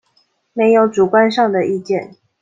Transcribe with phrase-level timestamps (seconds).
[0.53, 2.15] 沒有主觀上的意見